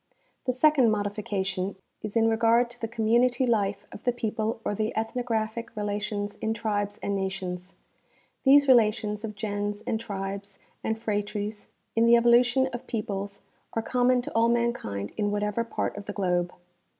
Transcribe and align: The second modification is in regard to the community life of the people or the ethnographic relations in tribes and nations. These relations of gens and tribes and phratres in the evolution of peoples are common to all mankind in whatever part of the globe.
The 0.45 0.51
second 0.51 0.89
modification 0.89 1.75
is 2.01 2.15
in 2.15 2.27
regard 2.27 2.71
to 2.71 2.81
the 2.81 2.87
community 2.87 3.45
life 3.45 3.85
of 3.91 4.03
the 4.03 4.11
people 4.11 4.59
or 4.65 4.73
the 4.73 4.97
ethnographic 4.97 5.75
relations 5.77 6.37
in 6.37 6.55
tribes 6.55 6.97
and 7.03 7.15
nations. 7.15 7.75
These 8.41 8.67
relations 8.67 9.23
of 9.23 9.35
gens 9.35 9.83
and 9.85 9.99
tribes 9.99 10.57
and 10.83 10.97
phratres 10.97 11.67
in 11.95 12.07
the 12.07 12.15
evolution 12.15 12.65
of 12.73 12.87
peoples 12.87 13.43
are 13.73 13.83
common 13.83 14.23
to 14.23 14.31
all 14.33 14.49
mankind 14.49 15.11
in 15.17 15.29
whatever 15.29 15.63
part 15.63 15.95
of 15.95 16.05
the 16.07 16.13
globe. 16.13 16.51